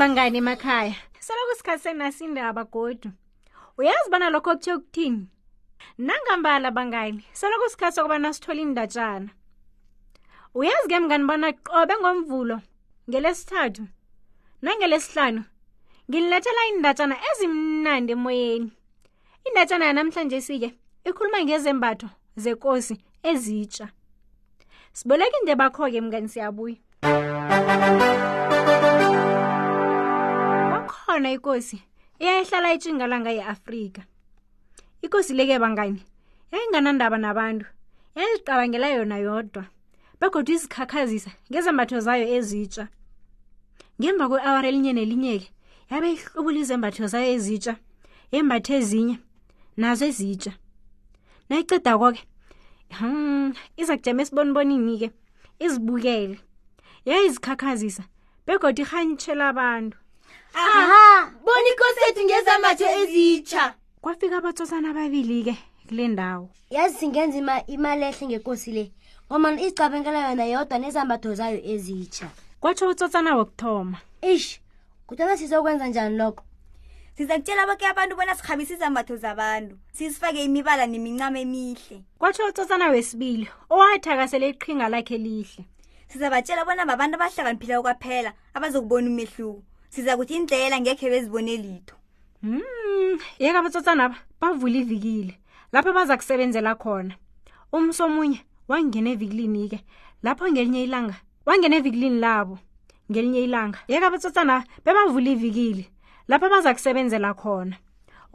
[0.00, 0.94] bangani emakhaya
[1.26, 3.08] soloku sikhathi senginasindaba godu
[3.78, 5.22] uyazi bana lokho okuthe ukuthini
[6.06, 9.28] nangambala bangani soloku sikhathi sokubana sithole indatshana
[10.58, 12.56] uyazi ke mngani bona qobe ngomvulo
[13.10, 13.82] ngelesithathu
[14.64, 15.42] nangelesihlanu
[16.08, 18.70] nginilethela indatshana ezimnandi emoyeni
[19.46, 20.68] indatshana yanamhlanje sike
[21.08, 22.06] ikhuluma ngezembatho
[22.42, 22.94] zekosi
[23.30, 23.86] ezitsha
[24.98, 26.76] siboleke nje bakho ke mngani siyabuya
[31.18, 31.78] ikhona ikosi
[32.22, 34.02] eyayihlala itshingalanga yeafrika
[35.02, 35.98] ikosi leke bangani
[36.52, 37.66] yayinganandaba nabantu
[38.16, 39.64] yayiqabangela yona yodwa
[40.20, 42.84] begodwa izikhakhazisa ngezembatho zayo ezitsha
[43.98, 45.48] ngemva kwe-awara elinye nelinye-ke
[45.90, 47.72] yabe ihlubula izembatho zayo ezitsha
[48.32, 49.16] yembathe ezinye
[49.82, 50.52] nazo ezitsha
[51.50, 52.22] nayiceda ko-ke
[52.98, 55.08] hum iza kujama esibonibonini-ke
[55.64, 56.36] izibukele
[57.08, 58.02] yayizikhakhazisa
[58.46, 59.98] begodwa ihantshela abantu
[60.54, 63.62] aha boni ikosethu ngezamatho ezitsha
[64.02, 65.54] kwafika abatsotsana ababili-ke
[65.88, 67.38] kule ndawo yazi singenza
[67.74, 68.86] imali ehle ngekosi le
[69.26, 72.26] ngoma izicabengela yona yodwa nezambatho zayo ezitsha
[72.62, 73.98] kwatsho utsotsana wokuthoma
[74.32, 74.48] ish
[75.06, 76.44] kuthana sizokwenza njani lokho
[77.16, 83.44] siza kutshela boke abantu bona sikhabisa izambatho zabantu sizifake imibala nemincamo emihle kwatsho utsotsana wesibili
[83.70, 85.62] owathakasele iqhinga lakhe lihle
[86.10, 91.94] sizabatshela bona babantu abahlakaniphila kwaphela abazokubona umehluko sizakuthi indlela ngekhe bezibone litho
[92.44, 95.34] mm yeka abatsotsana ba bavula ivikile
[95.72, 97.16] lapho baza kusebenzela khona
[97.72, 99.78] umso omunye wangena evikilini ke
[100.22, 102.58] lapho ngelinye ilanga wangena evikilini labo
[103.10, 105.84] ngelinye ilanga yeka abatsotsana bebavula ivikile
[106.28, 107.76] lapho baza kusebenzela khona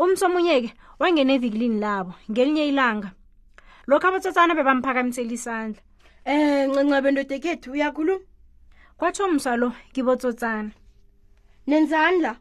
[0.02, 0.70] umso omunye ke
[1.00, 3.14] wangena evikilini labo ngelinye ilanga
[3.88, 5.82] lokho abatsotsana bebamphakamisela isandla
[6.26, 8.26] um ncancabe ndodekethu uyakhuluma
[8.98, 10.74] kwatsho msa lo kibotsotsana
[11.68, 12.36] nenzani la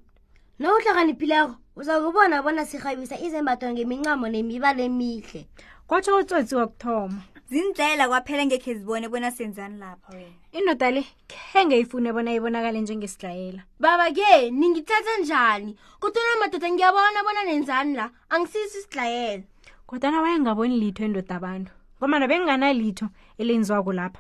[0.58, 5.40] no uhlakaniphileko uzakubona bona sirhabisa izembatho ngemincamo nemibala emihle
[5.86, 12.10] kwatsho utsotsi wakuthoma zindlela kwaphela ngekhe zibone bona senzani lapha wena indoda le khenge ifune
[12.12, 19.44] bona ibonakale njengesidlayela baba ke ningithethe njani kuthona madoda ngiyabona bona nenzani la angisisi isidlayela
[19.86, 23.06] kodwana wayengaboni litho endoda abantu ngomana benginganalitho
[23.38, 24.18] elenziwako lapha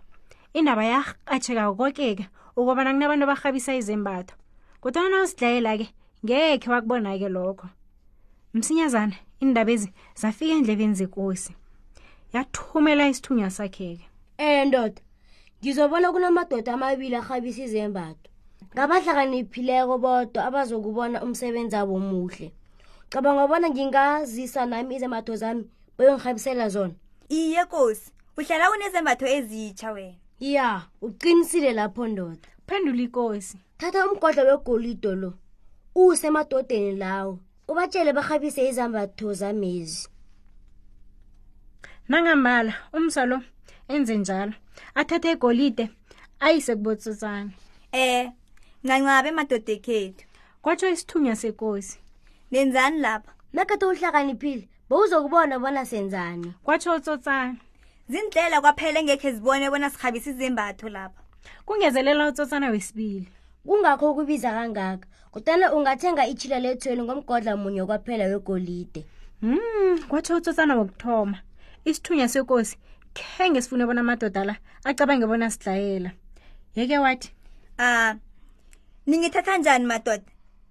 [0.54, 2.24] indaba yarhatsheka kokeke
[2.56, 4.34] ukobana kunabantu abarhabisa izembatho
[4.82, 5.86] kodwana na usidlayela-ke
[6.26, 7.66] ngekhe wakubona-ke lokho
[8.56, 9.88] msinyazana iindaba ezi
[10.20, 11.52] zafika endlebeni zekosi
[12.34, 14.04] yathumela isithunywa sakhe-ke
[14.42, 15.00] em ndoda
[15.60, 18.26] ngizobona kunamadoda amabili arhabisa izembato
[18.74, 22.48] ngabahlakaniphileko bodwa abazokubona umsebenzi abo muhle
[23.10, 25.64] cabanga bona ngingazisa nami izembatho zami
[25.96, 26.94] bayongirhabisela zona
[27.28, 28.06] iye kosi
[28.38, 30.68] uhlala unezembatho ezitsha wena iya
[31.06, 35.30] uqinisile lapho ndoda phendula ikosi thatha umgodla wegolido lo
[35.94, 37.38] uwusemadodeni lawo
[37.70, 40.08] ubatshele bahabise izambatho zamezi
[42.08, 43.38] nangambala umsa lo
[43.88, 44.52] enze njalo
[44.94, 45.90] athathe igolide
[46.40, 47.52] ayise kubotsotsane um
[47.92, 48.30] eh,
[48.86, 50.24] nganqabe madodekhethu
[50.62, 51.98] kwatsho isithunywa sekosi
[52.52, 57.54] nenzani lapha nakhethe uhlakaniphile bowuzokubona bona senzani kwatsho utsotsane
[58.08, 61.21] zindlela kwaphela engekhe zibone bona sihabise izimbatho lapha
[61.66, 63.28] kungezelela utsotsana wesibili
[63.66, 69.02] kungakho kubiza kangaka kodwana ungathenga itshila lethweli ngomgodla munye kwaphela wegolide
[69.42, 71.38] Hmm, kwatsho utsotsana wokuthoma.
[71.88, 72.76] Isithunya sekosi
[73.16, 74.54] khenge sifune bona amadoda la
[74.84, 76.10] acabange bona sidlayela.
[76.76, 77.28] Yeke wathi,
[77.78, 78.14] "Ah,
[79.06, 80.28] ningithatha kanjani madoda?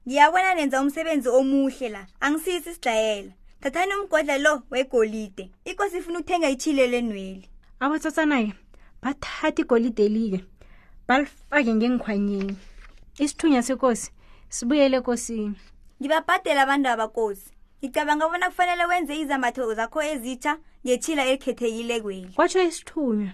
[0.08, 2.08] Ngiyabona nenza umsebenzi omuhle la.
[2.24, 3.32] Angisisi sidlayela.
[3.62, 5.52] Thathani umgodla lo wegolide.
[5.66, 7.50] Ikosi ifuna ukuthenga ichile lenwele."
[7.84, 8.56] Abatsatsana ke
[9.04, 10.46] bathatha igolide like
[11.12, 12.56] balifake ngengikhwanyeni
[13.24, 14.08] isithunya sekosi
[14.56, 15.58] sibuyele ekosini
[16.00, 17.48] ngibabhadela abantu abakosi
[17.84, 20.52] ngicabanga bona kufanele wenze izambatho zakho ezitsha
[20.86, 23.32] ngetshila elikhethekile kweli kwatsho isithunywa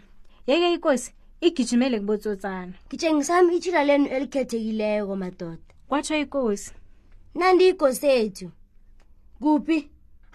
[0.50, 1.10] yeke ikosi
[1.48, 6.70] igijimele kubotsotsana ngitshengisami itshila lenu elikhethekileko madoda kwatsho ikosi
[7.40, 8.48] nandi ikosi ethu
[9.42, 9.78] kuphi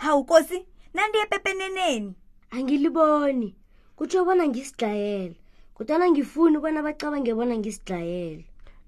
[0.03, 0.59] hawu kosi
[0.94, 2.11] nandi epepeneneni
[2.55, 3.49] angiliboni
[3.97, 5.37] kutsho bona ngisidlayele
[5.74, 8.44] kodwana ngifuni ubona bacabange bona ngisidlayele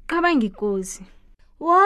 [0.09, 1.03] qabanga ikosi
[1.65, 1.79] wo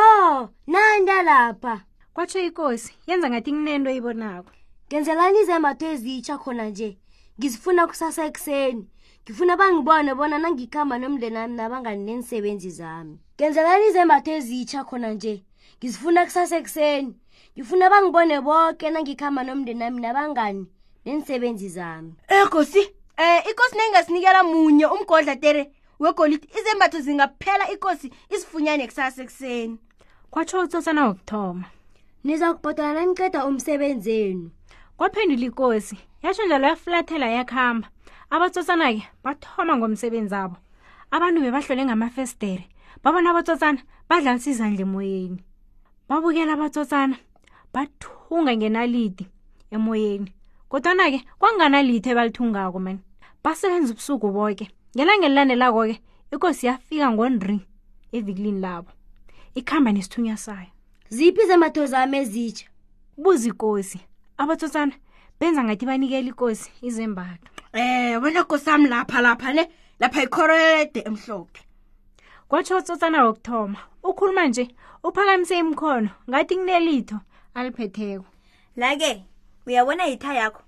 [0.72, 1.74] nanda lapha
[2.14, 4.50] kwatsho ikosi yenza ngathi kunento oyibonako
[4.90, 6.90] ngenzelani izembatho ezitsha khona nje
[7.38, 8.84] ngizifuna kusasa ekuseni
[9.22, 15.34] ngifuna bangibone bona nangikhamba nomndenami nabangani neensebenzi zami ngenzelani izembatho ezitsha khona nje
[15.78, 17.12] ngizifuna kusasa ekuseni
[17.54, 20.64] ngifuna bangibone boke nangikhamba nomndenami nabangani
[21.04, 22.10] neensebenzi zami
[22.42, 22.90] ekosi eh,
[23.20, 25.65] Eh ikosi nengasinikela munye umgodla tere
[25.99, 29.76] wegolithi izembatho zingaphela ikosi isifunyane kusasa ekuseni
[30.31, 31.67] kwatsho utsosana wokuthoma
[32.23, 34.47] niza kubhotela naniceda umsebenzi enu
[34.99, 37.87] kwaphendula ikosi yatsho njalo yafulathela yakuhamba
[38.35, 40.56] abatsosana-ke bathoma ngomsebenzi abo
[41.15, 42.65] abantu bebahlole ngamafestere
[43.03, 45.43] babona abatsotsana badlalisa izandla emoyeni
[46.06, 47.17] babukela abatsotsana
[47.75, 49.25] bathunga ngenalidi
[49.75, 50.31] emoyeni
[50.70, 53.03] kodwana-ke kwanganalithi ebalithungako mani
[53.48, 54.66] basebenza ubusuku boke
[54.96, 55.96] ngelanga elilandelako-ke
[56.34, 57.56] ikosi yafika ngonri
[58.12, 58.90] evikilini labo
[59.58, 60.68] ikhamba nesithunywa sayo
[61.08, 62.66] ziphi zemathozami ezitsha
[63.16, 63.98] buza ikosi
[64.36, 64.92] abathotsana
[65.40, 69.64] benza ngathi banikela ikosi izembato um eh, wena kosami lapha lapha ne
[70.00, 71.60] lapha ikhorolede emhlophe
[72.48, 74.68] kwatsho utsotsana wokuthoma ukhuluma nje
[75.04, 77.16] uphakamise imikhono ngathi kunelitho
[77.56, 78.24] aliphetheko
[78.76, 79.24] la-ke
[79.66, 80.60] uyabona yitha yakho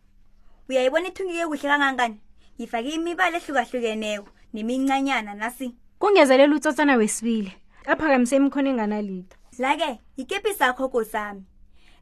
[0.68, 2.18] uyayibona ithungike kuhle kangangani
[2.60, 5.66] yifake imibala ehlukahlukeneko nemincanyana nasi
[5.98, 7.52] kungezelela utsotsana wesibile
[7.86, 11.42] aphakamise imikhono enganalito la-ke yikepi sakho kosami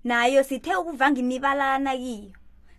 [0.05, 2.33] nayo sithe ukuvanga imibalana kiyo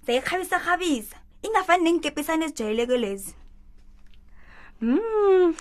[0.05, 3.33] zayikhabisakhabisa ingafani nengikepisana ezijwayeleko lezi
[4.79, 5.55] hmm.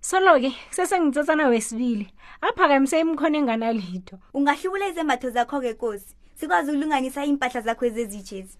[0.00, 2.06] solo-ke sesengitsotsana wesibili
[2.40, 8.56] aphakamise imikhono enganalito ungahlubula izembatho zakho-ke kosi sikwazi ukulunganisa iy'mpahla zakho ezezijezi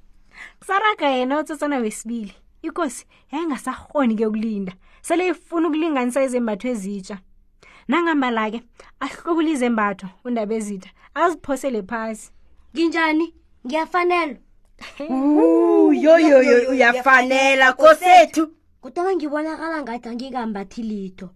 [0.60, 4.72] kusaraga yena utsotsana wesibili ikosi yayingasarhoni ke ukulinda
[5.02, 7.16] sele ifuna ukulinganisa izembatho ezitsha
[7.88, 8.58] nangambala ke
[9.02, 10.90] ahlukule izembatho undaba ezitha
[11.20, 12.30] aziphosele phasi
[12.74, 13.26] nginjani
[13.66, 14.36] ngiyafanela
[16.04, 18.42] yoyoyo uyafanela kosethu
[18.82, 21.28] kudanga ngibonakala ngathi angingambathi litho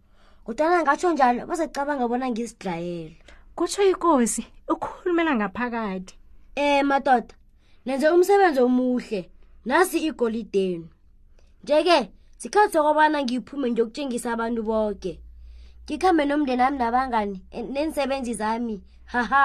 [0.46, 3.16] kudanga ngatsho njalo bazacabanga bona ngizidlayele
[3.56, 4.42] kutsho ikosi
[4.72, 7.34] ukhulumela ngaphakathi um eh, madoda
[7.86, 9.20] nenze umsebenzi omuhle
[9.68, 10.86] nasi igolidenu
[11.66, 11.98] nje-ke
[12.40, 15.12] sikhathi sokobana ngiphume ngiyokutshengisa abantu boke
[15.86, 17.36] ngikhambe nomndeni ami nabangani
[17.74, 18.74] nenisebenzi zami
[19.12, 19.42] haha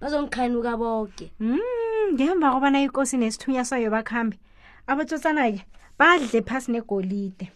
[0.00, 4.36] bazongikhanuka boke um ngemva kobana ikosi nesithunya sayo bakuhambe
[4.90, 5.60] abatsotsana-ke
[5.98, 7.46] badle phasi negolide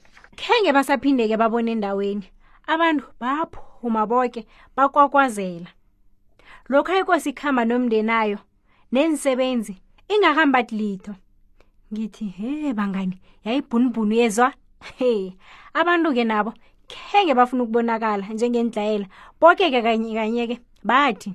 [0.40, 2.26] khenge basaphindeke babone endaweni
[2.72, 4.40] abantu baphuma boke
[4.78, 5.70] bakwakwazela
[6.70, 8.38] lokhu ayikosi ikuhamba nomndenayo
[8.94, 9.74] nenisebenzi
[10.14, 11.14] ingakambati litho
[11.92, 13.16] ngithi he bangani
[13.46, 14.48] yayibhunibhunu yezwa
[14.98, 15.10] he
[15.74, 16.50] abantu-ke nabo
[16.90, 19.06] khenge bafuna ukubonakala njengendlayela
[19.40, 20.56] bokeke kanye kanye-ke
[20.86, 21.30] bathi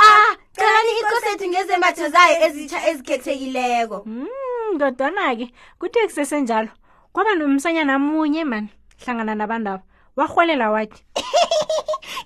[0.00, 5.46] ah cekani ikosethu ngezembatho zayo ezitsha ezikhethekileko um hmm, ndodwana-ke
[5.78, 6.72] kuthe kusesenjalo
[7.12, 8.70] kwaba nomsanya namunye mani
[9.02, 9.84] hlangana nabandaba
[10.16, 11.00] warholela wathi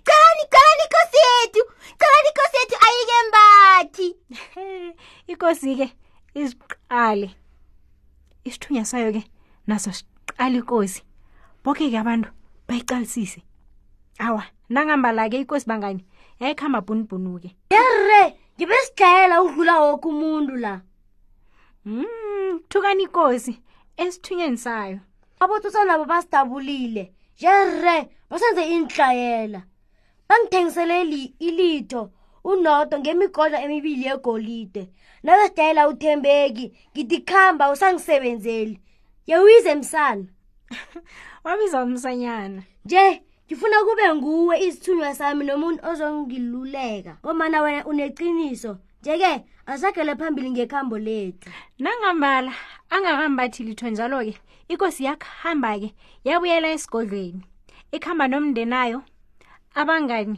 [0.06, 1.62] cekani cekani ikosi yethu
[1.98, 4.08] cekani ikosi yethu ayike mbathi
[5.32, 5.86] ikosi ke
[6.40, 7.30] iziqale
[8.48, 9.22] isithunywa sayo ke
[9.68, 11.02] naso siqala inkosi
[11.62, 12.28] bonke ke abantu
[12.66, 13.40] bayiqalisise
[14.26, 14.42] awa
[14.72, 16.02] nangambala ke inkosi bangani
[16.42, 18.22] yayikhamba bhunibhunu ke yerre
[18.58, 20.72] ngibe sidlayela udlula woke umuntu la
[21.86, 23.52] mm thukani inkosi
[24.02, 24.98] esithunyeni sayo
[25.42, 27.04] abothusa nabo basidabulile
[27.38, 29.60] yerre basenze inhlayela
[30.28, 30.96] bangithengisele
[31.46, 32.00] ilito
[32.44, 34.82] unodo ngemigodla emibili yegolide
[35.24, 38.76] nakadayela uthembeki ngithi khamba usangisebenzeli
[39.30, 40.24] yewize msana
[41.44, 48.72] wabiza umsanyana nje ngifuna kube nguwe isithunywa sami nomuntu ozongiluleka ngomana wena uneqiniso
[49.02, 49.32] nje-ke
[49.66, 52.52] asagele phambili ngekhambo lethu nangambala
[52.90, 54.34] angakambathi litho njalo-ke
[54.68, 55.88] ikosi yakuhamba-ke
[56.24, 57.42] yabuyela esigodlweni
[57.92, 59.02] ikhamba nomndenayo
[59.74, 60.36] abangani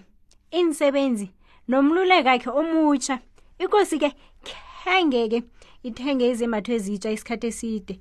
[0.58, 1.28] inisebenzi
[1.68, 3.18] nomluleko akhe omutsha
[3.58, 4.10] ikosi ke
[4.48, 5.38] khenge ke
[5.88, 7.92] ithenge izembatho ezitsha isikhathi eside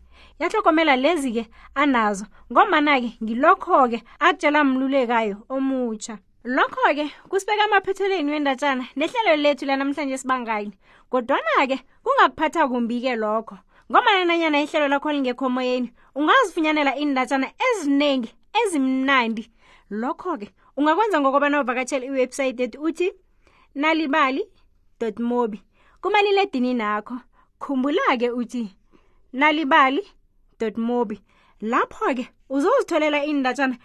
[0.42, 1.44] yahlokomela lezi ke
[1.76, 9.66] anazo ngomana ke ngilokho ke atshela mlulekayo omutsha lokho ke kusibeka amaphethelweni wendatshana nehlelo lethu
[9.66, 10.72] lanamhlanje sibangani
[11.12, 13.56] kodwana ke kungakuphatha kumbi ke lokho
[13.92, 18.30] ngomana nanyana ihlelo lakho lingekho moyeni ungazifunyanela iindatshana ezinengi
[18.60, 19.48] ezimnandi
[19.90, 23.10] lokho ke ungakwenza ngokubana uvakatshela iwebhsayithi ethi uthi
[23.76, 25.60] nalibali.mobi
[26.02, 27.16] kumaliledinini akho
[27.62, 28.64] khumbula-ke uthi
[29.40, 31.18] nalibali.mobi
[31.72, 32.26] lapho-ke
[32.56, 33.76] uzozitholela iindatshana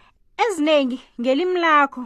[0.44, 2.02] eziningi ngelimi lakho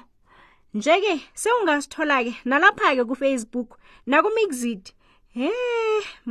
[0.77, 3.71] nje-ke sewungasithola-ke nalapha-ke kufacebook
[4.11, 4.85] nakumixit
[5.37, 5.51] he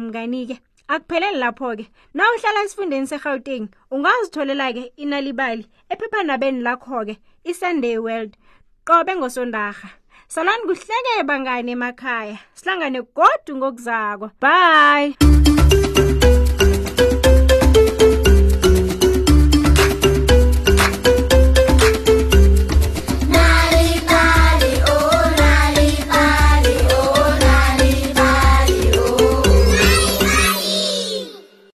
[0.01, 0.55] mngani-ke
[0.93, 3.65] akupheleli lapho-ke na uhlala esifundeni segauteng
[3.95, 7.13] ungazitholela-ke inalibali ephephandabeni lakho-ke
[7.49, 8.31] isunday world
[8.87, 9.87] qobe ngosondarha
[10.31, 16.39] salani kuhleke bangani emakhaya sihlangane godwa ngokuzakwa bye